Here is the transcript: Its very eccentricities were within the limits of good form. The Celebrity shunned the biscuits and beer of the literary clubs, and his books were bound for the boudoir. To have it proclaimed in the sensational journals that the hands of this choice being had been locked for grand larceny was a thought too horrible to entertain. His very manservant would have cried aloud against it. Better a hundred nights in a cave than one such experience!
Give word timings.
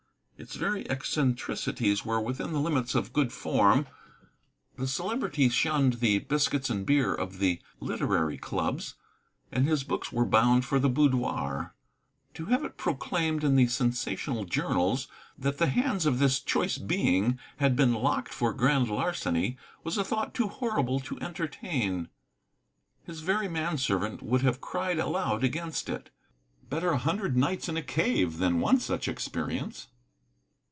Its 0.43 0.55
very 0.55 0.89
eccentricities 0.89 2.03
were 2.03 2.19
within 2.19 2.51
the 2.51 2.59
limits 2.59 2.95
of 2.95 3.13
good 3.13 3.31
form. 3.31 3.85
The 4.75 4.87
Celebrity 4.87 5.49
shunned 5.49 5.99
the 5.99 6.17
biscuits 6.17 6.67
and 6.67 6.83
beer 6.83 7.13
of 7.13 7.37
the 7.37 7.61
literary 7.79 8.39
clubs, 8.39 8.95
and 9.51 9.67
his 9.67 9.83
books 9.83 10.11
were 10.11 10.25
bound 10.25 10.65
for 10.65 10.79
the 10.79 10.89
boudoir. 10.89 11.75
To 12.33 12.45
have 12.45 12.63
it 12.63 12.75
proclaimed 12.75 13.43
in 13.43 13.55
the 13.55 13.67
sensational 13.67 14.45
journals 14.45 15.07
that 15.37 15.59
the 15.59 15.67
hands 15.67 16.07
of 16.07 16.17
this 16.17 16.39
choice 16.39 16.79
being 16.79 17.37
had 17.57 17.75
been 17.75 17.93
locked 17.93 18.33
for 18.33 18.51
grand 18.51 18.89
larceny 18.89 19.59
was 19.83 19.95
a 19.95 20.03
thought 20.03 20.33
too 20.33 20.47
horrible 20.47 20.99
to 21.01 21.21
entertain. 21.21 22.09
His 23.03 23.19
very 23.21 23.47
manservant 23.47 24.23
would 24.23 24.41
have 24.41 24.59
cried 24.59 24.97
aloud 24.97 25.43
against 25.43 25.87
it. 25.87 26.09
Better 26.67 26.89
a 26.89 26.97
hundred 26.97 27.37
nights 27.37 27.69
in 27.69 27.77
a 27.77 27.83
cave 27.83 28.39
than 28.39 28.59
one 28.59 28.79
such 28.79 29.07
experience! 29.07 29.89